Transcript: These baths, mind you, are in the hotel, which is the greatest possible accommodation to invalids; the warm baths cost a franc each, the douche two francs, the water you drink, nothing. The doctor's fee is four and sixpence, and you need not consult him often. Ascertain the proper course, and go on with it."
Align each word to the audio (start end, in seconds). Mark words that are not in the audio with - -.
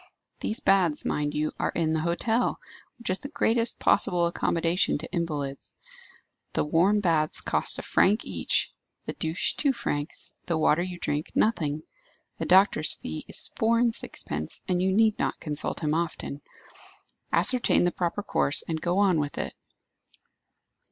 These 0.39 0.61
baths, 0.61 1.05
mind 1.05 1.35
you, 1.35 1.51
are 1.59 1.69
in 1.69 1.93
the 1.93 1.99
hotel, 1.99 2.59
which 2.97 3.11
is 3.11 3.19
the 3.19 3.27
greatest 3.29 3.77
possible 3.77 4.25
accommodation 4.25 4.97
to 4.97 5.11
invalids; 5.11 5.75
the 6.53 6.63
warm 6.65 7.01
baths 7.01 7.39
cost 7.39 7.77
a 7.77 7.83
franc 7.83 8.25
each, 8.25 8.73
the 9.05 9.13
douche 9.13 9.53
two 9.53 9.71
francs, 9.71 10.33
the 10.47 10.57
water 10.57 10.81
you 10.81 10.97
drink, 10.97 11.31
nothing. 11.35 11.83
The 12.39 12.45
doctor's 12.45 12.93
fee 12.95 13.25
is 13.27 13.51
four 13.57 13.77
and 13.77 13.93
sixpence, 13.93 14.61
and 14.67 14.81
you 14.81 14.91
need 14.91 15.19
not 15.19 15.39
consult 15.39 15.81
him 15.83 15.93
often. 15.93 16.41
Ascertain 17.31 17.83
the 17.83 17.91
proper 17.91 18.23
course, 18.23 18.63
and 18.67 18.81
go 18.81 18.97
on 18.97 19.19
with 19.19 19.37
it." 19.37 19.53